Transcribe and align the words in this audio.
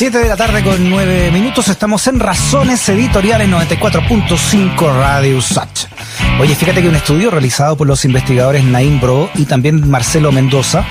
7 0.00 0.16
de 0.16 0.28
la 0.30 0.36
tarde 0.38 0.62
con 0.62 0.88
9 0.88 1.30
minutos, 1.30 1.68
estamos 1.68 2.06
en 2.06 2.20
Razones 2.20 2.88
Editoriales 2.88 3.46
94.5 3.50 4.98
Radio 4.98 5.42
Sach. 5.42 5.88
Oye, 6.40 6.54
fíjate 6.54 6.80
que 6.80 6.88
un 6.88 6.94
estudio 6.94 7.30
realizado 7.30 7.76
por 7.76 7.86
los 7.86 8.06
investigadores 8.06 8.64
Naim 8.64 8.98
Bro 8.98 9.28
y 9.34 9.44
también 9.44 9.90
Marcelo 9.90 10.32
Mendoza 10.32 10.86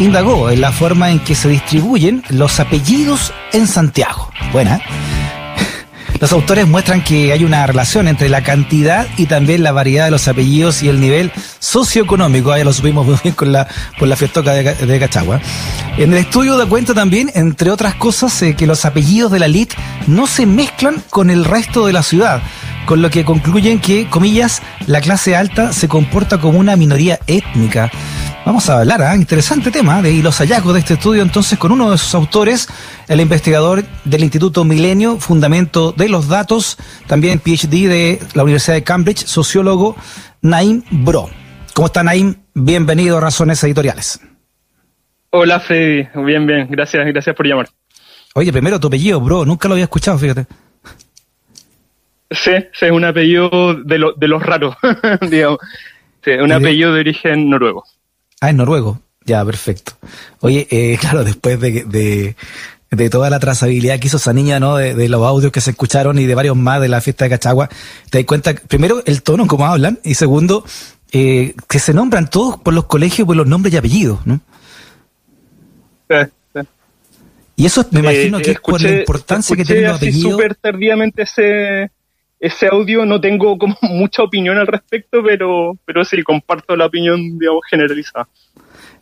indagó 0.00 0.50
en 0.50 0.60
la 0.60 0.72
forma 0.72 1.12
en 1.12 1.20
que 1.20 1.36
se 1.36 1.48
distribuyen 1.48 2.24
los 2.30 2.58
apellidos 2.58 3.32
en 3.52 3.68
Santiago. 3.68 4.28
Buena. 4.50 4.78
¿eh? 4.78 5.17
Los 6.20 6.32
autores 6.32 6.66
muestran 6.66 7.04
que 7.04 7.32
hay 7.32 7.44
una 7.44 7.64
relación 7.66 8.08
entre 8.08 8.28
la 8.28 8.42
cantidad 8.42 9.06
y 9.16 9.26
también 9.26 9.62
la 9.62 9.70
variedad 9.70 10.06
de 10.06 10.10
los 10.10 10.26
apellidos 10.26 10.82
y 10.82 10.88
el 10.88 11.00
nivel 11.00 11.30
socioeconómico. 11.60 12.50
Ahí 12.50 12.64
lo 12.64 12.72
supimos 12.72 13.06
muy 13.06 13.16
bien 13.22 13.34
con 13.34 13.52
la, 13.52 13.68
con 13.98 14.08
la 14.08 14.16
fiestoca 14.16 14.52
de, 14.52 14.98
Cachagua. 14.98 15.40
En 15.96 16.12
el 16.12 16.18
estudio 16.18 16.56
da 16.56 16.66
cuenta 16.66 16.92
también, 16.92 17.30
entre 17.34 17.70
otras 17.70 17.94
cosas, 17.94 18.42
eh, 18.42 18.56
que 18.56 18.66
los 18.66 18.84
apellidos 18.84 19.30
de 19.30 19.38
la 19.38 19.46
elite 19.46 19.76
no 20.08 20.26
se 20.26 20.44
mezclan 20.44 21.02
con 21.08 21.30
el 21.30 21.44
resto 21.44 21.86
de 21.86 21.92
la 21.92 22.02
ciudad 22.02 22.42
con 22.88 23.02
lo 23.02 23.10
que 23.10 23.22
concluyen 23.22 23.80
que, 23.80 24.08
comillas, 24.08 24.62
la 24.86 25.02
clase 25.02 25.36
alta 25.36 25.74
se 25.74 25.88
comporta 25.88 26.40
como 26.40 26.58
una 26.58 26.74
minoría 26.74 27.20
étnica. 27.26 27.90
Vamos 28.48 28.70
a 28.70 28.80
hablar, 28.80 29.02
¿ah? 29.02 29.14
interesante 29.14 29.70
tema, 29.70 30.00
de 30.00 30.22
los 30.22 30.38
hallazgos 30.38 30.72
de 30.72 30.80
este 30.80 30.94
estudio 30.94 31.20
entonces 31.20 31.58
con 31.58 31.70
uno 31.70 31.90
de 31.90 31.98
sus 31.98 32.14
autores, 32.14 32.66
el 33.06 33.20
investigador 33.20 33.84
del 34.06 34.22
Instituto 34.22 34.64
Milenio, 34.64 35.18
Fundamento 35.18 35.92
de 35.92 36.08
los 36.08 36.28
Datos, 36.28 36.78
también 37.06 37.40
PhD 37.40 37.90
de 37.90 38.18
la 38.32 38.44
Universidad 38.44 38.76
de 38.76 38.82
Cambridge, 38.82 39.26
sociólogo 39.26 39.96
Naim 40.40 40.82
Bro. 40.90 41.28
¿Cómo 41.74 41.88
está 41.88 42.02
Naim? 42.02 42.36
Bienvenido 42.54 43.18
a 43.18 43.20
Razones 43.20 43.62
Editoriales. 43.64 44.18
Hola 45.28 45.60
Freddy, 45.60 46.08
bien, 46.24 46.46
bien, 46.46 46.68
gracias, 46.70 47.06
gracias 47.06 47.36
por 47.36 47.46
llamar. 47.46 47.68
Oye, 48.32 48.50
primero 48.50 48.80
tu 48.80 48.86
apellido, 48.86 49.20
Bro, 49.20 49.44
nunca 49.44 49.68
lo 49.68 49.74
había 49.74 49.84
escuchado, 49.84 50.16
fíjate. 50.16 50.46
Sí, 52.30 52.52
sí, 52.72 52.86
es 52.86 52.92
un 52.92 53.04
apellido 53.04 53.74
de, 53.74 53.98
lo, 53.98 54.14
de 54.14 54.26
los 54.26 54.42
raros, 54.42 54.74
digamos. 55.28 55.58
Sí, 56.24 56.30
un 56.30 56.50
apellido 56.50 56.94
de 56.94 57.00
origen 57.00 57.50
noruego. 57.50 57.84
Ah, 58.40 58.50
es 58.50 58.54
noruego. 58.54 59.00
Ya, 59.24 59.44
perfecto. 59.44 59.92
Oye, 60.40 60.66
eh, 60.70 60.96
claro, 61.00 61.24
después 61.24 61.60
de, 61.60 62.34
de, 62.90 63.10
toda 63.10 63.30
la 63.30 63.38
trazabilidad 63.38 63.98
que 63.98 64.06
hizo 64.06 64.16
esa 64.16 64.32
niña, 64.32 64.58
¿no? 64.58 64.76
De, 64.76 65.08
los 65.08 65.22
audios 65.22 65.52
que 65.52 65.60
se 65.60 65.70
escucharon 65.70 66.18
y 66.18 66.26
de 66.26 66.34
varios 66.34 66.56
más 66.56 66.80
de 66.80 66.88
la 66.88 67.00
fiesta 67.00 67.24
de 67.26 67.30
Cachagua, 67.30 67.68
te 68.10 68.18
das 68.18 68.26
cuenta, 68.26 68.54
primero, 68.54 69.02
el 69.04 69.22
tono 69.22 69.42
en 69.42 69.48
cómo 69.48 69.66
hablan, 69.66 69.98
y 70.02 70.14
segundo, 70.14 70.64
eh, 71.12 71.54
que 71.68 71.78
se 71.78 71.92
nombran 71.92 72.30
todos 72.30 72.58
por 72.58 72.74
los 72.74 72.86
colegios 72.86 73.26
por 73.26 73.36
los 73.36 73.46
nombres 73.46 73.74
y 73.74 73.76
apellidos, 73.76 74.26
¿no? 74.26 74.40
Sí, 76.08 76.16
sí. 76.54 76.60
Y 77.56 77.66
eso 77.66 77.86
me 77.90 78.00
imagino 78.00 78.38
eh, 78.38 78.42
que 78.42 78.50
es 78.52 78.60
por 78.60 78.80
la 78.80 79.00
importancia 79.00 79.56
que 79.56 79.64
tienen 79.64 79.84
los 79.84 79.96
apellidos. 79.96 80.32
súper 80.32 80.54
tardíamente 80.54 81.22
ese, 81.22 81.90
ese 82.40 82.68
audio, 82.68 83.04
no 83.04 83.20
tengo 83.20 83.58
como 83.58 83.76
mucha 83.82 84.22
opinión 84.22 84.58
al 84.58 84.66
respecto, 84.66 85.22
pero, 85.22 85.76
pero 85.84 86.04
sí, 86.04 86.22
comparto 86.22 86.76
la 86.76 86.86
opinión, 86.86 87.38
digamos, 87.38 87.62
generalizada. 87.68 88.28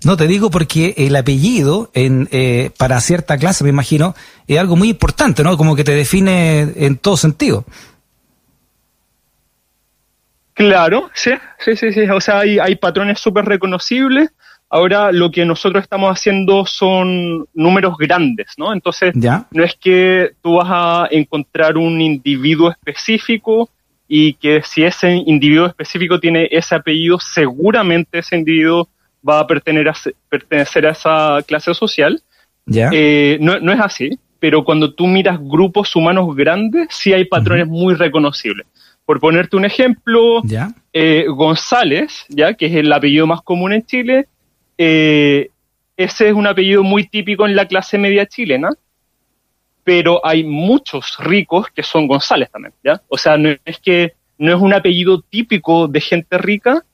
No, 0.05 0.17
te 0.17 0.27
digo 0.27 0.51
porque 0.51 0.95
el 0.99 1.17
apellido 1.17 1.91
en, 1.95 2.29
eh, 2.31 2.71
para 2.79 3.01
cierta 3.01 3.39
clase, 3.39 3.65
me 3.65 3.71
imagino, 3.71 4.15
es 4.47 4.59
algo 4.59 4.77
muy 4.77 4.91
importante, 4.91 5.43
¿no? 5.43 5.57
Como 5.57 5.75
que 5.75 5.85
te 5.85 5.93
define 5.93 6.73
en 6.77 6.99
todo 6.99 7.17
sentido. 7.17 7.65
Claro, 10.53 11.11
sí, 11.15 11.33
sí, 11.59 11.77
sí, 11.77 11.93
sí. 11.93 12.01
O 12.11 12.21
sea, 12.21 12.41
hay, 12.41 12.59
hay 12.59 12.77
patrones 12.77 13.21
súper 13.21 13.45
reconocibles 13.45 14.31
Ahora 14.69 15.13
lo 15.13 15.31
que 15.31 15.45
nosotros 15.45 15.83
estamos 15.85 16.11
haciendo 16.11 16.67
son 16.67 17.47
números 17.55 17.97
grandes, 17.99 18.55
¿no? 18.59 18.73
Entonces, 18.73 19.15
no 19.15 19.65
es 19.65 19.77
que 19.77 20.33
tú 20.43 20.57
vas 20.57 20.69
a 20.69 21.09
encontrar 21.11 21.77
un 21.77 22.01
individuo 22.01 22.71
específico 22.71 23.71
y 24.09 24.35
que 24.35 24.63
si 24.65 24.83
ese 24.83 25.15
individuo 25.15 25.67
específico 25.67 26.19
tiene 26.19 26.49
ese 26.51 26.75
apellido, 26.75 27.19
seguramente 27.21 28.19
ese 28.19 28.37
individuo 28.37 28.89
va 29.27 29.41
a 29.41 29.47
pertenecer 29.47 30.87
a, 30.87 30.91
esa 30.91 31.39
clase 31.47 31.73
social. 31.73 32.21
¿Ya? 32.67 32.91
Eh, 32.93 33.39
no, 33.41 33.73
es 33.73 33.81
así, 33.81 34.19
pero 34.41 34.65
cuando 34.65 34.93
tú 34.93 35.07
miras 35.07 35.39
grupos 35.41 35.95
humanos 35.95 36.35
grandes, 36.35 36.89
sí 36.91 37.13
hay 37.13 37.25
patrones 37.25 37.69
muy 37.69 37.95
reconocibles. 37.95 38.67
Por 39.05 39.21
ponerte 39.21 39.57
un 39.57 39.65
ejemplo, 39.65 40.43
eh, 40.93 41.27
González, 41.29 42.27
ya 42.29 42.55
que 42.55 42.67
es 42.67 42.75
el 42.75 42.93
apellido 42.93 43.29
más 43.29 43.43
común 43.43 43.73
en 43.73 43.87
Chile, 43.87 44.27
eh, 44.79 45.51
ese 45.97 46.29
es 46.29 46.35
un 46.35 46.47
apellido 46.47 46.83
muy 46.83 47.07
típico 47.07 47.47
en 47.47 47.57
la 47.57 47.67
clase 47.67 47.99
media 47.99 48.27
chilena, 48.27 48.71
pero 49.85 50.21
hay 50.25 50.45
muchos 50.45 51.17
ricos 51.19 51.71
que 51.71 51.83
son 51.83 52.07
González 52.07 52.51
también, 52.51 52.75
¿ya? 52.83 53.01
O 53.09 53.17
sea, 53.17 53.37
no 53.37 53.55
es 53.65 53.79
que 53.79 54.15
no 54.39 54.55
es 54.55 54.61
un 54.61 54.75
apellido 54.75 55.23
típico 55.23 55.89
de 55.89 56.01
gente 56.01 56.39
rica, 56.39 56.85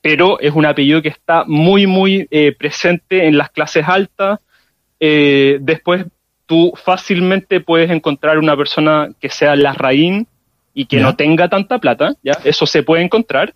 pero 0.00 0.40
es 0.40 0.52
un 0.52 0.66
apellido 0.66 1.02
que 1.02 1.08
está 1.08 1.44
muy, 1.46 1.86
muy 1.86 2.26
eh, 2.30 2.52
presente 2.52 3.26
en 3.26 3.36
las 3.36 3.50
clases 3.50 3.84
altas. 3.86 4.40
Eh, 4.98 5.58
después 5.60 6.06
tú 6.46 6.72
fácilmente 6.76 7.60
puedes 7.60 7.90
encontrar 7.90 8.38
una 8.38 8.56
persona 8.56 9.10
que 9.20 9.28
sea 9.28 9.56
la 9.56 9.72
raíz 9.72 10.24
y 10.74 10.86
que 10.86 11.00
no 11.00 11.16
tenga 11.16 11.48
tanta 11.48 11.78
plata, 11.78 12.14
¿ya? 12.22 12.32
Eso 12.44 12.66
se 12.66 12.82
puede 12.82 13.02
encontrar. 13.02 13.54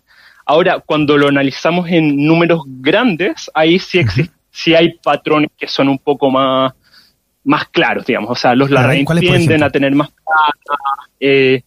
Ahora, 0.51 0.81
cuando 0.85 1.17
lo 1.17 1.29
analizamos 1.29 1.89
en 1.89 2.25
números 2.25 2.63
grandes, 2.65 3.49
ahí 3.53 3.79
sí, 3.79 3.99
existe, 3.99 4.35
sí 4.51 4.75
hay 4.75 4.99
patrones 5.01 5.49
que 5.57 5.65
son 5.65 5.87
un 5.87 5.97
poco 5.97 6.29
más, 6.29 6.73
más 7.45 7.69
claros, 7.69 8.05
digamos. 8.05 8.31
O 8.31 8.35
sea, 8.35 8.53
los 8.53 8.69
larraín 8.69 9.05
tienden 9.05 9.63
a 9.63 9.69
tener 9.69 9.95
más 9.95 10.09
eh, 11.21 11.61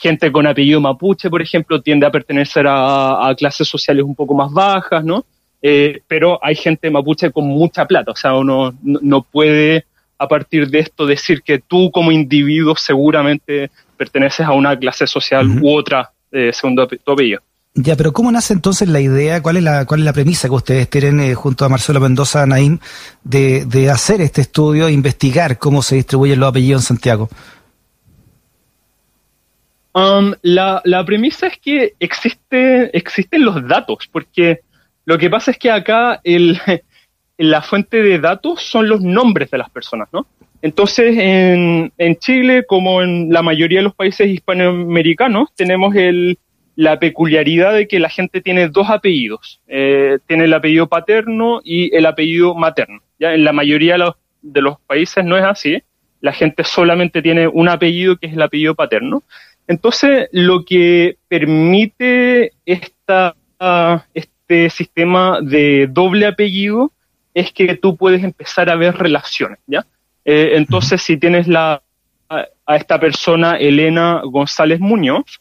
gente 0.00 0.30
con 0.30 0.46
apellido 0.46 0.80
mapuche, 0.80 1.28
por 1.28 1.42
ejemplo, 1.42 1.82
tiende 1.82 2.06
a 2.06 2.12
pertenecer 2.12 2.64
a, 2.68 3.34
clases 3.36 3.66
sociales 3.66 4.04
un 4.04 4.14
poco 4.14 4.34
más 4.34 4.52
bajas, 4.52 5.04
¿no? 5.04 5.24
Eh, 5.60 6.00
pero 6.06 6.38
hay 6.40 6.54
gente 6.54 6.92
mapuche 6.92 7.32
con 7.32 7.44
mucha 7.44 7.86
plata, 7.86 8.12
o 8.12 8.16
sea, 8.16 8.36
uno 8.36 8.72
no, 8.82 9.22
puede 9.22 9.84
a 10.16 10.28
partir 10.28 10.68
de 10.70 10.78
esto 10.78 11.06
decir 11.06 11.42
que 11.42 11.58
tú 11.58 11.90
como 11.90 12.12
individuo 12.12 12.76
seguramente 12.76 13.72
perteneces 13.96 14.46
a 14.46 14.52
una 14.52 14.78
clase 14.78 15.08
social 15.08 15.60
u 15.60 15.76
otra, 15.76 16.12
eh, 16.30 16.52
segundo 16.52 16.86
tu 16.86 17.10
apellido. 17.10 17.42
Ya, 17.80 17.94
pero 17.94 18.12
¿cómo 18.12 18.32
nace 18.32 18.54
entonces 18.54 18.88
la 18.88 19.00
idea, 19.00 19.40
cuál 19.40 19.56
es 19.58 19.62
la, 19.62 20.12
premisa 20.12 20.48
que 20.48 20.54
ustedes 20.54 20.90
tienen 20.90 21.20
eh, 21.20 21.34
junto 21.34 21.64
a 21.64 21.68
Marcelo 21.68 22.00
Mendoza 22.00 22.44
Naim 22.44 22.80
de, 23.22 23.88
hacer 23.88 24.20
este 24.20 24.40
estudio 24.40 24.88
e 24.88 24.92
investigar 24.92 25.58
cómo 25.58 25.80
se 25.82 25.94
distribuyen 25.94 26.40
los 26.40 26.48
apellidos 26.48 26.82
en 26.82 26.86
Santiago? 26.88 27.28
Um, 29.92 30.34
la, 30.42 31.04
premisa 31.06 31.46
es 31.46 31.58
que 31.58 31.94
existe, 32.00 32.96
existen 32.96 33.44
los 33.44 33.68
datos, 33.68 34.08
porque 34.10 34.58
lo 35.04 35.16
que 35.16 35.30
pasa 35.30 35.52
es 35.52 35.58
que 35.58 35.70
acá 35.70 36.20
el, 36.24 36.60
la 37.38 37.62
fuente 37.62 38.02
de 38.02 38.18
datos 38.18 38.60
son 38.60 38.88
los 38.88 39.02
nombres 39.02 39.52
de 39.52 39.58
las 39.58 39.70
personas, 39.70 40.08
¿no? 40.12 40.26
Entonces, 40.62 41.16
en, 41.16 41.92
en 41.96 42.16
Chile, 42.16 42.64
como 42.66 43.02
en 43.02 43.32
la 43.32 43.42
mayoría 43.42 43.78
de 43.78 43.84
los 43.84 43.94
países 43.94 44.26
hispanoamericanos, 44.26 45.54
tenemos 45.54 45.94
el, 45.94 46.36
la 46.78 47.00
peculiaridad 47.00 47.74
de 47.74 47.88
que 47.88 47.98
la 47.98 48.08
gente 48.08 48.40
tiene 48.40 48.68
dos 48.68 48.88
apellidos. 48.88 49.60
Eh, 49.66 50.18
tiene 50.28 50.44
el 50.44 50.54
apellido 50.54 50.88
paterno 50.88 51.60
y 51.64 51.92
el 51.92 52.06
apellido 52.06 52.54
materno. 52.54 53.02
¿ya? 53.18 53.34
En 53.34 53.42
la 53.42 53.52
mayoría 53.52 53.96
de 54.42 54.62
los, 54.62 54.78
países 54.86 55.24
no 55.24 55.36
es 55.36 55.42
así. 55.42 55.82
La 56.20 56.32
gente 56.32 56.62
solamente 56.62 57.20
tiene 57.20 57.48
un 57.48 57.68
apellido 57.68 58.16
que 58.16 58.28
es 58.28 58.34
el 58.34 58.42
apellido 58.42 58.76
paterno. 58.76 59.24
Entonces, 59.66 60.28
lo 60.30 60.64
que 60.64 61.16
permite 61.26 62.52
esta, 62.64 63.34
este 64.14 64.70
sistema 64.70 65.40
de 65.42 65.88
doble 65.90 66.26
apellido 66.26 66.92
es 67.34 67.50
que 67.50 67.74
tú 67.74 67.96
puedes 67.96 68.22
empezar 68.22 68.70
a 68.70 68.76
ver 68.76 68.94
relaciones, 68.94 69.58
¿ya? 69.66 69.84
Eh, 70.24 70.52
entonces, 70.54 71.02
si 71.02 71.16
tienes 71.16 71.48
la, 71.48 71.82
a, 72.28 72.46
esta 72.76 73.00
persona, 73.00 73.56
Elena 73.56 74.22
González 74.24 74.78
Muñoz, 74.78 75.40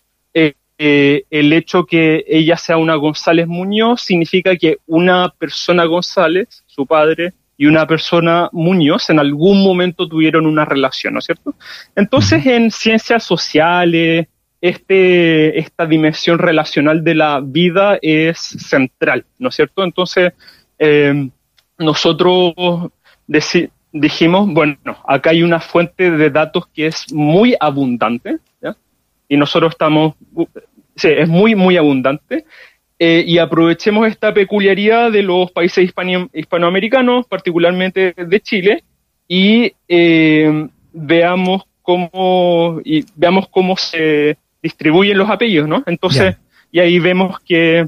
eh, 0.77 1.23
el 1.31 1.53
hecho 1.53 1.85
que 1.85 2.23
ella 2.27 2.55
sea 2.57 2.77
una 2.77 2.95
González 2.95 3.47
Muñoz 3.47 4.01
significa 4.01 4.55
que 4.55 4.77
una 4.85 5.29
persona 5.29 5.85
González, 5.85 6.63
su 6.67 6.85
padre, 6.85 7.33
y 7.57 7.65
una 7.65 7.87
persona 7.87 8.49
Muñoz 8.51 9.09
en 9.09 9.19
algún 9.19 9.63
momento 9.63 10.07
tuvieron 10.07 10.45
una 10.45 10.63
relación, 10.63 11.13
¿no 11.13 11.19
es 11.19 11.25
cierto? 11.25 11.55
Entonces, 11.95 12.45
en 12.45 12.69
ciencias 12.69 13.23
sociales, 13.23 14.27
este, 14.61 15.59
esta 15.59 15.87
dimensión 15.87 16.37
relacional 16.37 17.03
de 17.03 17.15
la 17.15 17.41
vida 17.43 17.97
es 18.01 18.37
central, 18.37 19.25
¿no 19.39 19.49
es 19.49 19.55
cierto? 19.55 19.83
Entonces, 19.83 20.33
eh, 20.77 21.29
nosotros 21.79 22.53
dijimos, 23.91 24.53
bueno, 24.53 24.77
acá 25.07 25.31
hay 25.31 25.41
una 25.41 25.59
fuente 25.59 26.11
de 26.11 26.29
datos 26.29 26.67
que 26.67 26.87
es 26.87 27.11
muy 27.11 27.55
abundante, 27.59 28.37
y 29.27 29.37
nosotros 29.37 29.71
estamos, 29.71 30.15
sí, 30.95 31.09
es 31.09 31.27
muy, 31.27 31.55
muy 31.55 31.77
abundante. 31.77 32.45
Eh, 32.99 33.23
y 33.27 33.37
aprovechemos 33.37 34.07
esta 34.07 34.33
peculiaridad 34.33 35.11
de 35.11 35.21
los 35.21 35.51
países 35.51 35.91
hispanoamericanos, 36.33 37.27
particularmente 37.27 38.13
de 38.17 38.39
Chile, 38.39 38.83
y 39.27 39.71
veamos 40.93 41.63
cómo 41.83 42.81
y 42.83 43.05
veamos 43.15 43.47
cómo 43.49 43.77
se 43.77 44.37
distribuyen 44.63 45.17
los 45.17 45.29
apellidos, 45.29 45.69
¿no? 45.69 45.83
Entonces, 45.85 46.37
y 46.71 46.79
ahí 46.79 46.97
vemos 46.97 47.39
que 47.41 47.85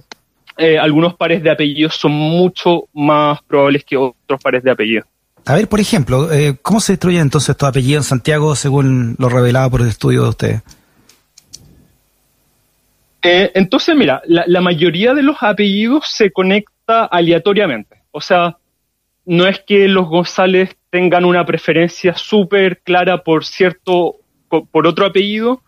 algunos 0.80 1.15
pares 1.15 1.41
de 1.41 1.50
apellidos 1.50 1.95
son 1.95 2.12
mucho 2.12 2.83
más 2.94 3.41
probables 3.44 3.83
que 3.83 3.97
otros 3.97 4.39
pares 4.41 4.62
de 4.62 4.71
apellidos. 4.71 5.07
A 5.45 5.56
ver, 5.56 5.68
por 5.68 5.80
ejemplo, 5.80 6.31
eh, 6.31 6.57
¿cómo 6.62 6.80
se 6.80 6.94
destruyen 6.94 7.21
entonces 7.21 7.50
estos 7.50 7.69
apellidos 7.69 8.06
en 8.06 8.09
Santiago 8.09 8.56
según 8.56 9.15
lo 9.18 9.30
revelado 9.30 9.71
por 9.71 9.81
el 9.81 9.88
estudio 9.88 10.21
de 10.21 10.30
ustedes? 10.30 10.62
Eh, 13.21 13.51
entonces, 13.54 13.95
mira, 13.95 14.21
la, 14.25 14.62
mayoría 14.62 15.13
de 15.13 15.24
los 15.24 15.38
apellidos 15.42 16.06
se 16.07 16.31
conecta 16.31 17.06
aleatoriamente. 17.06 18.04
O 18.12 18.21
sea, 18.21 18.57
no 19.25 19.45
es 19.45 19.60
que 19.60 19.88
los 19.88 20.07
González 20.07 20.75
tengan 20.89 21.25
una 21.25 21.45
preferencia 21.45 22.16
súper 22.16 22.80
clara 22.80 23.24
por 23.24 23.45
cierto, 23.45 24.16
por, 24.48 24.88
otro 24.88 25.06
apellido. 25.06 25.62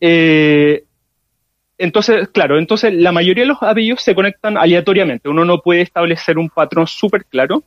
Eh, 0.00 0.84
entonces, 1.78 2.28
claro, 2.28 2.58
entonces 2.58 2.92
la 2.94 3.10
mayoría 3.10 3.44
de 3.44 3.48
los 3.48 3.62
apellidos 3.62 4.02
se 4.02 4.14
conectan 4.14 4.56
aleatoriamente. 4.56 5.28
Uno 5.28 5.44
no 5.44 5.62
puede 5.62 5.80
establecer 5.80 6.38
un 6.38 6.50
patrón 6.50 6.86
súper 6.86 7.24
claro. 7.24 7.64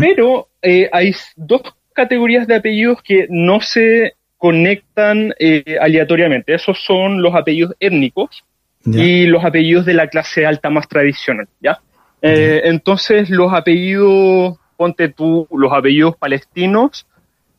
Pero 0.00 0.48
eh, 0.60 0.90
hay 0.92 1.14
dos 1.36 1.62
categorías 1.92 2.48
de 2.48 2.56
apellidos 2.56 3.00
que 3.00 3.28
no 3.30 3.60
se 3.60 4.14
conectan 4.36 5.32
eh, 5.38 5.76
aleatoriamente. 5.80 6.52
Esos 6.52 6.82
son 6.82 7.22
los 7.22 7.34
apellidos 7.34 7.74
étnicos 7.78 8.44
y 8.92 9.26
los 9.26 9.44
apellidos 9.44 9.84
de 9.84 9.94
la 9.94 10.08
clase 10.08 10.46
alta 10.46 10.70
más 10.70 10.88
tradicional, 10.88 11.48
¿ya? 11.60 11.80
Eh, 12.20 12.62
entonces, 12.64 13.30
los 13.30 13.52
apellidos, 13.52 14.58
ponte 14.76 15.08
tú, 15.08 15.46
los 15.50 15.72
apellidos 15.72 16.16
palestinos, 16.16 17.06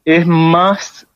es 0.05 0.25
más 0.25 1.07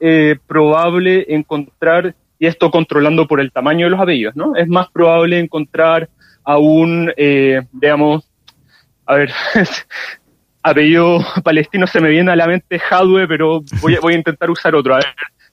probable 0.47 1.25
encontrar, 1.29 2.15
y 2.37 2.47
esto 2.47 2.69
controlando 2.71 3.27
por 3.27 3.39
el 3.39 3.51
tamaño 3.51 3.85
de 3.85 3.91
los 3.91 3.99
apellidos, 3.99 4.35
¿no? 4.35 4.55
Es 4.55 4.67
más 4.67 4.89
probable 4.91 5.39
encontrar 5.39 6.09
a 6.43 6.57
un, 6.57 7.11
digamos, 7.71 8.27
a 9.05 9.15
ver, 9.15 9.31
apellido 10.63 11.19
palestino 11.43 11.85
se 11.85 11.99
me 11.99 12.09
viene 12.09 12.31
a 12.31 12.35
la 12.35 12.47
mente 12.47 12.79
Hadwe, 12.89 13.27
pero 13.27 13.61
voy 13.81 13.95
a, 13.95 13.99
voy 13.99 14.13
a 14.13 14.17
intentar 14.17 14.49
usar 14.49 14.73
otro. 14.75 14.95
A 14.95 14.97
ver, 14.97 15.07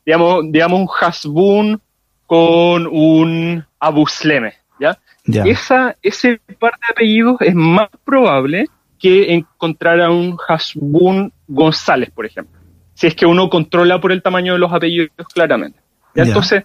digamos, 0.06 0.44
digamos 0.50 0.80
un 0.80 0.88
Hasbun 1.00 1.82
con 2.30 2.86
un 2.86 3.64
Abusleme, 3.80 4.54
¿ya? 4.78 4.96
Esa, 5.26 5.96
ese 6.00 6.40
par 6.60 6.74
de 6.74 6.92
apellidos 6.92 7.40
es 7.40 7.56
más 7.56 7.88
probable 8.04 8.66
que 9.00 9.34
encontrar 9.34 10.00
a 10.00 10.10
un 10.10 10.38
Hasbun 10.46 11.32
González, 11.48 12.08
por 12.12 12.26
ejemplo. 12.26 12.56
Si 12.94 13.08
es 13.08 13.16
que 13.16 13.26
uno 13.26 13.50
controla 13.50 14.00
por 14.00 14.12
el 14.12 14.22
tamaño 14.22 14.52
de 14.52 14.60
los 14.60 14.72
apellidos 14.72 15.10
claramente. 15.34 15.80
Entonces, 16.14 16.62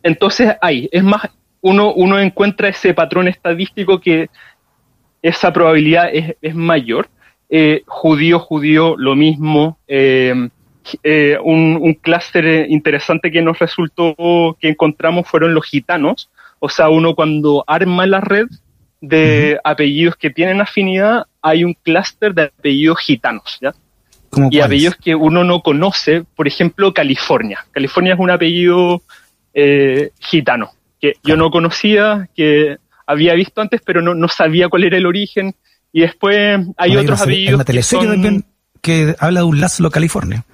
entonces 0.00 0.54
ahí, 0.60 0.88
es 0.92 1.02
más, 1.02 1.22
uno, 1.60 1.92
uno 1.92 2.20
encuentra 2.20 2.68
ese 2.68 2.94
patrón 2.94 3.26
estadístico 3.26 4.00
que 4.00 4.30
esa 5.22 5.52
probabilidad 5.52 6.08
es, 6.12 6.36
es 6.40 6.54
mayor 6.54 7.08
eh, 7.50 7.82
judío, 7.88 8.38
judío, 8.38 8.94
lo 8.96 9.16
mismo. 9.16 9.80
Eh, 9.88 10.50
eh, 11.02 11.38
un, 11.42 11.78
un 11.80 11.94
clúster 11.94 12.66
interesante 12.70 13.30
que 13.30 13.42
nos 13.42 13.58
resultó 13.58 14.14
que 14.60 14.68
encontramos 14.68 15.28
fueron 15.28 15.54
los 15.54 15.64
gitanos. 15.64 16.30
O 16.58 16.68
sea, 16.68 16.88
uno 16.88 17.14
cuando 17.14 17.64
arma 17.66 18.06
la 18.06 18.20
red 18.20 18.46
de 19.00 19.58
apellidos 19.64 20.16
que 20.16 20.30
tienen 20.30 20.60
afinidad, 20.60 21.24
hay 21.40 21.64
un 21.64 21.74
clúster 21.74 22.34
de 22.34 22.44
apellidos 22.44 22.98
gitanos, 23.00 23.58
¿ya? 23.60 23.74
Y 24.50 24.60
apellidos 24.60 24.96
que 24.96 25.14
uno 25.14 25.44
no 25.44 25.60
conoce, 25.60 26.24
por 26.36 26.46
ejemplo, 26.46 26.94
California. 26.94 27.66
California 27.72 28.14
es 28.14 28.20
un 28.20 28.30
apellido 28.30 29.02
gitano, 30.20 30.70
que 31.00 31.14
yo 31.22 31.36
no 31.36 31.50
conocía, 31.50 32.28
que 32.34 32.78
había 33.06 33.34
visto 33.34 33.60
antes, 33.60 33.82
pero 33.84 34.00
no, 34.00 34.14
no 34.14 34.28
sabía 34.28 34.68
cuál 34.68 34.84
era 34.84 34.96
el 34.96 35.06
origen. 35.06 35.54
Y 35.92 36.00
después 36.00 36.60
hay 36.78 36.96
otros 36.96 37.20
apellidos. 37.20 37.48
Hay 37.48 37.54
una 37.54 37.64
teleserie 37.64 38.06
que, 38.06 38.12
también 38.12 38.44
que 38.80 39.14
habla 39.18 39.40
de 39.40 39.46
un 39.46 39.60
Laszlo, 39.60 39.90
California. 39.90 40.44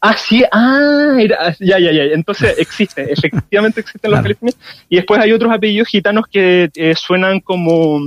Ah, 0.00 0.16
sí, 0.16 0.44
ah, 0.52 1.16
ya, 1.58 1.78
ya, 1.78 1.92
ya. 1.92 2.02
Entonces 2.04 2.54
existe, 2.58 3.02
efectivamente 3.12 3.80
existen 3.80 4.10
los 4.10 4.20
californianos. 4.20 4.60
Y 4.88 4.96
después 4.96 5.20
hay 5.20 5.32
otros 5.32 5.52
apellidos 5.52 5.88
gitanos 5.88 6.26
que 6.30 6.70
eh, 6.74 6.94
suenan 6.94 7.40
como, 7.40 8.06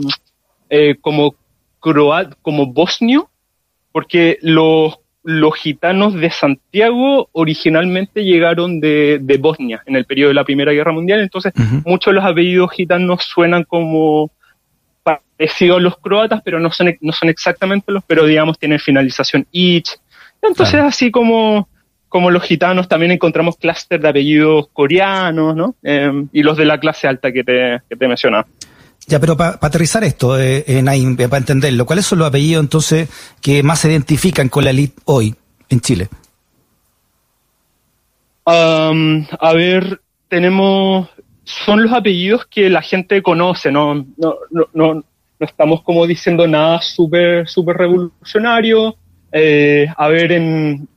eh, 0.69 0.95
como 1.01 1.35
croat, 1.79 2.35
como 2.41 2.67
bosnio, 2.67 3.29
porque 3.91 4.37
los, 4.41 4.99
los 5.23 5.55
gitanos 5.55 6.13
de 6.13 6.29
Santiago 6.29 7.29
originalmente 7.31 8.23
llegaron 8.23 8.79
de, 8.79 9.19
de, 9.21 9.37
Bosnia 9.37 9.81
en 9.85 9.95
el 9.95 10.05
periodo 10.05 10.29
de 10.29 10.35
la 10.35 10.43
Primera 10.43 10.71
Guerra 10.71 10.91
Mundial. 10.91 11.21
Entonces, 11.21 11.53
muchos 11.85 12.11
de 12.11 12.15
los 12.15 12.25
apellidos 12.25 12.71
gitanos 12.71 13.23
suenan 13.23 13.63
como 13.63 14.31
parecido 15.03 15.77
a 15.77 15.81
los 15.81 15.97
croatas, 15.97 16.41
pero 16.43 16.59
no 16.59 16.71
son, 16.71 16.95
no 17.01 17.11
son 17.11 17.29
exactamente 17.29 17.91
los, 17.91 18.03
pero 18.05 18.25
digamos 18.25 18.59
tienen 18.59 18.79
finalización 18.79 19.47
ich. 19.51 19.89
Entonces, 20.41 20.79
así 20.79 21.11
como, 21.11 21.67
como 22.09 22.31
los 22.31 22.43
gitanos, 22.43 22.87
también 22.87 23.11
encontramos 23.11 23.55
clúster 23.57 24.01
de 24.01 24.09
apellidos 24.09 24.67
coreanos, 24.73 25.55
¿no? 25.55 25.75
Em, 25.83 26.27
y 26.33 26.43
los 26.43 26.57
de 26.57 26.65
la 26.65 26.79
clase 26.79 27.07
alta 27.07 27.31
que 27.31 27.43
te, 27.43 27.81
que 27.87 27.95
te 27.95 28.07
mencionaba. 28.07 28.45
Ya, 29.07 29.19
pero 29.19 29.37
para 29.37 29.57
aterrizar 29.61 30.03
esto, 30.03 30.39
eh, 30.39 30.65
para 31.29 31.37
entenderlo, 31.37 31.85
¿cuáles 31.85 32.05
son 32.05 32.19
los 32.19 32.27
apellidos 32.27 32.63
entonces 32.63 33.09
que 33.41 33.63
más 33.63 33.79
se 33.79 33.89
identifican 33.89 34.49
con 34.49 34.63
la 34.63 34.71
elite 34.71 35.01
hoy 35.05 35.35
en 35.69 35.79
Chile? 35.79 36.09
a 38.51 39.53
ver, 39.53 40.01
tenemos 40.27 41.07
son 41.43 41.83
los 41.83 41.93
apellidos 41.93 42.47
que 42.47 42.67
la 42.69 42.81
gente 42.81 43.21
conoce, 43.21 43.71
no, 43.71 43.93
no, 44.17 44.35
no, 44.51 44.67
no, 44.73 45.03
estamos 45.39 45.83
como 45.83 46.05
diciendo 46.05 46.47
nada 46.47 46.81
súper 46.81 47.47
super 47.47 47.77
revolucionario. 47.77 48.95
Eh, 49.31 49.87
a 49.95 50.07
ver, 50.07 50.31
en 50.31 50.87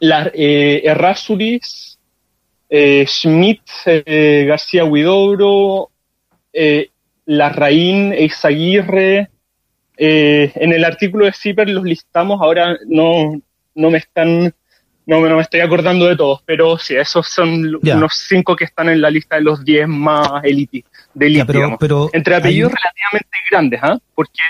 la, 0.00 0.30
eh, 0.34 0.82
Errázuriz, 0.84 1.98
eh, 2.68 3.04
Schmidt, 3.06 3.62
eh, 3.86 4.44
García 4.46 4.84
Huidobro, 4.84 5.90
eh, 6.52 6.90
Larraín, 7.26 8.12
Eizaguirre, 8.12 9.30
en 9.98 10.72
el 10.72 10.84
artículo 10.84 11.24
de 11.24 11.32
CIPER 11.32 11.70
los 11.70 11.84
listamos, 11.84 12.42
ahora 12.42 12.76
no, 12.86 13.40
no 13.74 13.90
me 13.90 13.98
están 13.98 14.52
no, 15.06 15.20
me 15.20 15.40
estoy 15.40 15.60
acordando 15.60 16.06
de 16.06 16.16
todos, 16.16 16.42
pero 16.44 16.76
sí, 16.78 16.96
esos 16.96 17.28
son 17.28 17.76
unos 17.80 18.12
cinco 18.28 18.56
que 18.56 18.64
están 18.64 18.88
en 18.88 19.00
la 19.00 19.08
lista 19.08 19.36
de 19.36 19.42
los 19.42 19.64
diez 19.64 19.86
más 19.86 20.28
elite, 20.42 20.84
de 21.14 21.26
elite, 21.26 21.76
pero, 21.78 22.10
Entre 22.12 22.34
apellidos 22.34 22.72
relativamente 22.72 23.38
grandes, 23.50 23.80
¿ah? 23.82 23.98
Porque 24.14 24.40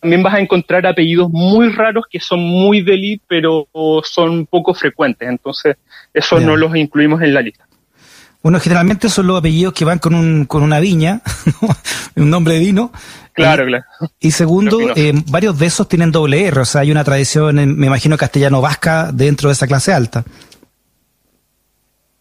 también 0.00 0.22
vas 0.22 0.34
a 0.34 0.40
encontrar 0.40 0.86
apellidos 0.86 1.30
muy 1.30 1.70
raros 1.70 2.04
que 2.10 2.20
son 2.20 2.40
muy 2.40 2.82
de 2.82 2.94
elite, 2.94 3.24
pero 3.28 3.68
son 4.04 4.46
poco 4.46 4.74
frecuentes. 4.74 5.28
Entonces, 5.28 5.76
eso 6.12 6.40
no 6.40 6.56
los 6.56 6.74
incluimos 6.76 7.22
en 7.22 7.34
la 7.34 7.42
lista. 7.42 7.66
Bueno, 8.42 8.60
generalmente 8.60 9.08
son 9.08 9.26
los 9.26 9.38
apellidos 9.38 9.74
que 9.74 9.84
van 9.84 9.98
con, 9.98 10.14
un, 10.14 10.44
con 10.44 10.62
una 10.62 10.78
viña, 10.78 11.20
un 12.16 12.30
nombre 12.30 12.54
de 12.54 12.60
vino, 12.60 12.92
Claro, 13.38 13.66
claro. 13.66 13.84
Y 14.18 14.32
segundo, 14.32 14.80
eh, 14.96 15.12
varios 15.26 15.56
de 15.58 15.66
esos 15.66 15.88
tienen 15.88 16.10
doble 16.10 16.46
R, 16.48 16.60
o 16.60 16.64
sea, 16.64 16.80
hay 16.80 16.90
una 16.90 17.04
tradición, 17.04 17.54
me 17.78 17.86
imagino, 17.86 18.16
castellano-vasca 18.16 19.12
dentro 19.12 19.48
de 19.48 19.52
esa 19.52 19.68
clase 19.68 19.92
alta. 19.92 20.24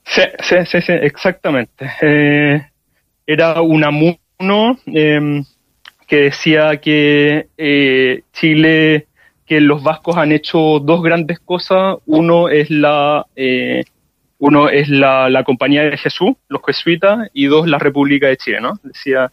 Sí, 0.05 0.21
sí, 0.41 0.55
sí, 0.71 0.81
sí 0.81 0.91
exactamente. 0.93 1.91
Eh, 2.01 2.61
era 3.25 3.61
un 3.61 3.83
amuno 3.83 4.79
em, 4.85 5.43
que 6.07 6.15
decía 6.15 6.77
que 6.77 7.47
eh, 7.57 8.23
Chile, 8.33 9.07
que 9.45 9.61
los 9.61 9.83
vascos 9.83 10.17
han 10.17 10.31
hecho 10.31 10.79
dos 10.79 11.03
grandes 11.03 11.39
cosas. 11.39 11.97
Uno 12.05 12.49
es 12.49 12.71
la 12.71 13.25
uno 14.39 14.69
es 14.69 14.89
la, 14.89 15.29
la 15.29 15.43
Compañía 15.43 15.83
de 15.83 15.97
Jesús, 15.97 16.35
los 16.47 16.61
jesuitas, 16.65 17.29
y 17.33 17.47
dos, 17.47 17.67
la 17.67 17.79
República 17.79 18.27
de 18.27 18.37
Chile, 18.37 18.61
¿no? 18.61 18.79
Decía, 18.83 19.31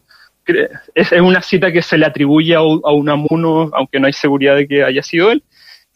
es, 0.94 1.12
una 1.12 1.42
cita 1.42 1.72
que 1.72 1.82
se 1.82 1.98
le 1.98 2.06
atribuye 2.06 2.54
a, 2.54 2.62
un 2.62 3.08
amuno, 3.08 3.70
aunque 3.72 4.00
no 4.00 4.06
hay 4.06 4.12
seguridad 4.12 4.56
de 4.56 4.66
que 4.66 4.84
haya 4.84 5.02
sido 5.02 5.30
él. 5.30 5.42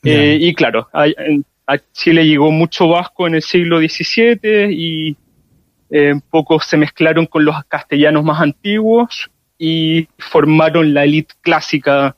Eh, 0.04 0.38
y 0.40 0.54
claro, 0.54 0.88
a, 0.92 1.78
Chile 1.92 2.26
llegó 2.26 2.50
mucho 2.50 2.88
vasco 2.88 3.26
en 3.26 3.34
el 3.34 3.42
siglo 3.42 3.78
XVII 3.78 4.70
y 4.70 5.16
eh, 5.90 6.14
un 6.14 6.20
poco 6.22 6.60
se 6.60 6.76
mezclaron 6.76 7.26
con 7.26 7.44
los 7.44 7.62
castellanos 7.64 8.24
más 8.24 8.40
antiguos 8.40 9.30
y 9.58 10.08
formaron 10.18 10.94
la 10.94 11.04
élite 11.04 11.34
clásica 11.42 12.16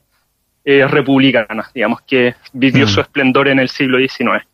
eh, 0.63 0.87
republicana, 0.87 1.69
digamos, 1.73 2.01
que 2.01 2.35
vivió 2.53 2.85
mm. 2.85 2.89
su 2.89 3.01
esplendor 3.01 3.47
en 3.47 3.59
el 3.59 3.69
siglo 3.69 3.97
XIX. 3.97 4.45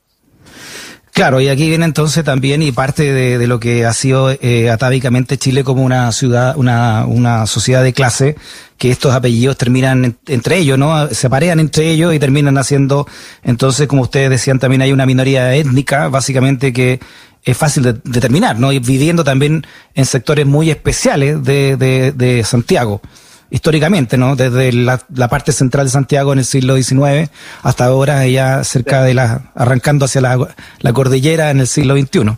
Claro, 1.17 1.41
y 1.41 1.47
aquí 1.47 1.67
viene 1.67 1.85
entonces 1.85 2.23
también 2.23 2.61
y 2.61 2.71
parte 2.71 3.11
de, 3.11 3.47
lo 3.47 3.59
que 3.59 3.87
ha 3.87 3.93
sido 3.93 4.29
eh, 4.29 4.69
atávicamente 4.69 5.39
Chile 5.39 5.63
como 5.63 5.83
una 5.83 6.11
ciudad, 6.11 6.55
una, 6.57 7.07
una 7.07 7.47
sociedad 7.47 7.81
de 7.81 7.91
clase, 7.91 8.35
que 8.77 8.91
estos 8.91 9.15
apellidos 9.15 9.57
terminan 9.57 10.15
entre 10.27 10.59
ellos, 10.59 10.77
¿no? 10.77 11.07
Se 11.07 11.27
parean 11.27 11.59
entre 11.59 11.89
ellos 11.89 12.13
y 12.13 12.19
terminan 12.19 12.59
haciendo, 12.59 13.07
entonces, 13.41 13.87
como 13.87 14.03
ustedes 14.03 14.29
decían, 14.29 14.59
también 14.59 14.83
hay 14.83 14.91
una 14.91 15.07
minoría 15.07 15.55
étnica, 15.55 16.07
básicamente, 16.07 16.71
que 16.71 16.99
es 17.43 17.57
fácil 17.57 17.81
de 17.81 17.93
determinar, 18.03 18.59
¿no? 18.59 18.71
Y 18.71 18.77
viviendo 18.77 19.23
también 19.23 19.65
en 19.95 20.05
sectores 20.05 20.45
muy 20.45 20.69
especiales 20.69 21.43
de, 21.43 21.77
de 22.15 22.43
Santiago 22.43 23.01
históricamente, 23.49 24.17
¿no? 24.17 24.35
Desde 24.35 24.71
la, 24.73 24.97
parte 25.29 25.51
central 25.51 25.85
de 25.85 25.91
Santiago 25.91 26.33
en 26.33 26.39
el 26.39 26.45
siglo 26.45 26.75
XIX 26.75 27.29
hasta 27.63 27.85
ahora, 27.85 28.25
ya 28.27 28.63
cerca 28.63 29.03
de 29.03 29.13
la, 29.13 29.51
arrancando 29.55 30.05
hacia 30.05 30.21
la, 30.21 30.55
la 30.79 30.93
cordillera 30.93 31.49
en 31.49 31.59
el 31.59 31.67
siglo 31.67 31.95
XXI. 31.95 32.37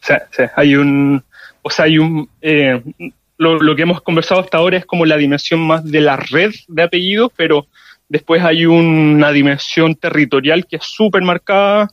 Sí, 0.00 0.14
sí, 0.30 0.42
hay 0.56 0.74
un, 0.74 1.22
o 1.62 1.70
sea, 1.70 1.84
hay 1.86 1.98
un, 1.98 2.28
eh, 2.40 2.82
lo, 3.36 3.58
lo, 3.58 3.76
que 3.76 3.82
hemos 3.82 4.00
conversado 4.02 4.40
hasta 4.40 4.58
ahora 4.58 4.78
es 4.78 4.86
como 4.86 5.04
la 5.06 5.16
dimensión 5.16 5.60
más 5.60 5.84
de 5.84 6.00
la 6.00 6.16
red 6.16 6.52
de 6.66 6.82
apellidos, 6.82 7.32
pero 7.36 7.66
después 8.08 8.42
hay 8.42 8.66
una 8.66 9.30
dimensión 9.32 9.94
territorial 9.94 10.66
que 10.66 10.76
es 10.76 10.84
súper 10.84 11.22
marcada. 11.22 11.90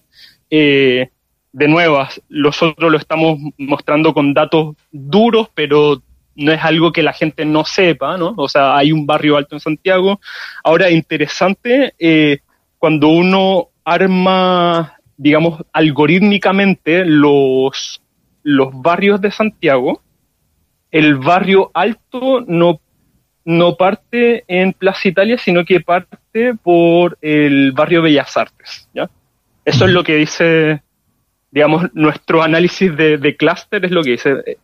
Eh, 0.49 1.09
de 1.51 1.67
nuevo, 1.67 2.05
nosotros 2.29 2.91
lo 2.91 2.97
estamos 2.97 3.39
mostrando 3.57 4.13
con 4.13 4.33
datos 4.33 4.75
duros, 4.91 5.49
pero 5.53 6.01
no 6.36 6.51
es 6.51 6.63
algo 6.63 6.92
que 6.92 7.04
la 7.04 7.13
gente 7.13 7.46
no 7.46 7.65
sepa, 7.65 8.18
¿no? 8.18 8.34
O 8.38 8.48
sea, 8.48 8.75
hay 8.75 8.92
un 8.92 9.06
barrio 9.06 9.38
alto 9.38 9.56
en 9.56 9.62
Santiago. 9.62 10.20
Ahora, 10.63 10.89
interesante, 10.92 11.94
eh, 11.98 12.39
cuando 12.77 13.08
uno 13.08 13.70
arma, 13.84 14.98
digamos, 15.18 15.63
algorítmicamente 15.72 17.06
los, 17.06 18.01
los 18.44 18.70
barrios 18.74 19.22
de 19.22 19.32
Santiago, 19.32 20.01
el 20.92 21.15
barrio 21.15 21.72
alto 21.74 22.42
no, 22.46 22.80
no 23.46 23.75
parte 23.75 24.44
en 24.48 24.74
Plaza 24.74 25.08
Italia, 25.08 25.38
sino 25.38 25.63
que 25.63 25.80
parte 25.80 26.56
por 26.62 27.18
el 27.22 27.72
barrio 27.72 28.01
Bellas 28.01 28.36
Artes, 28.36 28.89
¿ya? 28.94 29.10
Eso 29.63 29.86
es 29.86 29.92
lo 29.92 30.04
que 30.04 30.15
dice, 30.18 30.84
digamos, 31.50 31.86
nuestro 31.94 32.44
análisis 32.44 32.96
de, 32.96 33.18
de 33.18 33.36
clúster 33.36 33.84
es 33.84 33.92
lo 33.92 34.04
que 34.04 34.12
dice 34.12 34.58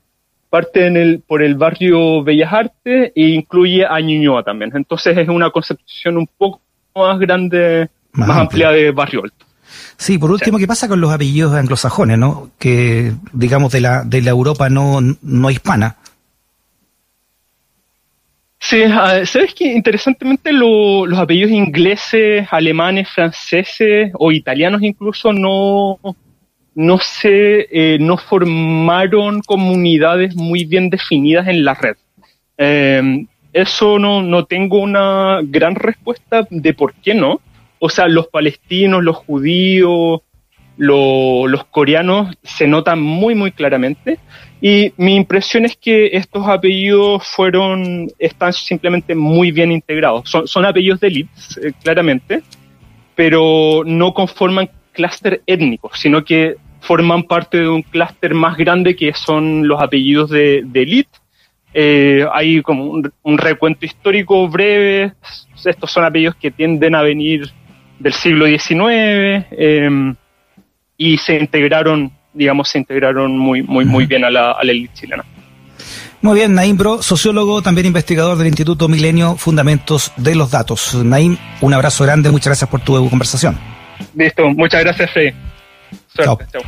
parte 0.52 0.86
en 0.86 0.98
el, 0.98 1.22
por 1.22 1.42
el 1.42 1.56
barrio 1.56 2.24
Bellas 2.24 2.52
Artes 2.52 3.14
e 3.16 3.22
incluye 3.30 3.86
a 3.86 4.00
Ñuñoa 4.02 4.44
también. 4.44 4.72
Entonces 4.76 5.18
es 5.18 5.30
una 5.30 5.50
concepción 5.50 6.18
un 6.18 6.28
poco 6.38 6.62
más 6.94 7.18
grande, 7.20 7.90
más, 8.12 8.30
amplia. 8.30 8.70
de 8.70 8.92
barrio 8.92 9.24
alto. 9.24 9.46
Sí, 9.98 10.18
por 10.18 10.30
último, 10.30 10.58
¿qué 10.58 10.68
pasa 10.68 10.90
con 10.90 11.00
los 11.00 11.12
apellidos 11.12 11.54
anglosajones, 11.54 12.18
no? 12.18 12.52
Que, 12.60 13.14
digamos, 13.32 13.72
de 13.72 13.80
la, 13.80 14.04
de 14.04 14.22
la 14.22 14.32
Europa 14.32 14.70
no, 14.70 15.00
no 15.22 15.50
hispana. 15.50 15.96
Sí, 18.60 18.84
ah, 18.84 19.26
sabes 19.26 19.54
que 19.54 19.72
interesantemente 19.74 20.52
los 20.52 21.18
apellidos 21.18 21.52
ingleses, 21.52 22.46
alemanes, 22.52 23.10
franceses 23.10 24.12
o 24.16 24.34
italianos 24.34 24.84
incluso 24.84 25.32
no, 25.32 25.98
no 26.76 27.00
se, 27.00 27.68
eh, 27.72 27.98
no 28.00 28.18
formaron 28.18 29.42
comunidades 29.42 30.36
muy 30.36 30.66
bien 30.66 30.90
definidas 30.90 31.48
en 31.48 31.66
la 31.66 31.74
red. 31.74 31.96
Em, 32.58 33.28
eso 33.54 34.00
no, 34.00 34.22
no 34.22 34.46
tengo 34.46 34.80
una 34.80 35.40
gran 35.44 35.76
respuesta 35.76 36.48
de 36.50 36.74
por 36.74 36.94
qué 36.94 37.14
no. 37.14 37.42
O 37.80 37.90
sea, 37.90 38.08
los 38.08 38.28
palestinos, 38.28 39.04
los 39.04 39.18
judíos, 39.18 40.22
los 40.78 41.64
coreanos 41.66 42.36
se 42.44 42.68
notan 42.68 43.02
muy, 43.02 43.36
muy 43.36 43.52
claramente. 43.52 44.20
Y 44.62 44.94
mi 44.98 45.16
impresión 45.16 45.66
es 45.66 45.76
que 45.76 46.12
estos 46.14 46.48
apellidos 46.48 47.28
fueron, 47.28 48.08
están 48.20 48.54
simplemente 48.54 49.16
muy 49.16 49.52
bien 49.52 49.72
integrados. 49.72 50.30
Son, 50.30 50.48
son 50.48 50.66
apellidos 50.66 51.00
de 51.00 51.08
elites, 51.08 51.60
eh, 51.62 51.74
claramente, 51.84 52.44
pero 53.16 53.84
no 53.86 54.14
conforman 54.14 54.70
clúster 55.02 55.42
étnico, 55.48 55.90
sino 55.94 56.24
que 56.24 56.58
forman 56.82 57.24
parte 57.24 57.58
de 57.58 57.68
un 57.68 57.82
clúster 57.82 58.34
más 58.34 58.58
grande 58.58 58.96
que 58.96 59.14
son 59.14 59.68
los 59.68 59.82
apellidos 59.82 60.30
de, 60.30 60.64
de 60.66 60.82
élite. 60.82 61.18
Eh, 61.74 62.26
hay 62.34 62.62
como 62.62 63.02
un, 63.24 63.38
recuento 63.38 63.86
histórico 63.86 64.48
breve. 64.48 65.14
Estos 65.64 65.92
son 65.92 66.04
apellidos 66.04 66.36
que 66.36 66.52
tienden 66.52 66.96
a 66.96 67.02
venir 67.02 67.50
del 68.00 68.14
siglo 68.14 68.46
XIX 68.46 69.46
em, 69.52 70.16
y 70.98 71.18
se 71.18 71.38
integraron, 71.38 72.12
digamos, 72.34 72.70
se 72.70 72.80
integraron 72.80 73.38
muy, 73.38 73.62
muy, 73.64 73.86
muy 73.86 74.06
bien 74.06 74.26
a 74.26 74.30
la, 74.30 74.52
a 74.52 74.64
la 74.64 74.72
élite 74.72 74.94
chilena. 74.96 75.24
Muy 76.22 76.36
bien, 76.36 76.54
Naim 76.54 76.78
Bro, 76.78 77.02
sociólogo, 77.02 77.64
también 77.64 77.88
investigador 77.88 78.38
del 78.38 78.48
Instituto 78.48 78.88
Milenio 78.88 79.38
Fundamentos 79.38 80.12
de 80.18 80.36
los 80.36 80.52
Datos. 80.52 80.94
Naim, 81.04 81.38
un 81.62 81.74
abrazo 81.74 82.04
grande, 82.04 82.30
muchas 82.30 82.48
gracias 82.48 82.70
por 82.70 82.82
tu 82.82 83.10
conversación. 83.10 83.71
Listo, 84.16 84.50
muchas 84.50 84.84
gracias, 84.84 85.12
Freddy. 85.12 85.36
Suerte. 86.14 86.46
Chao. 86.52 86.62